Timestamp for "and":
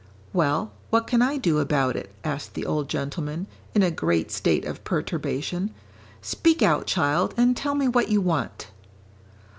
7.37-7.55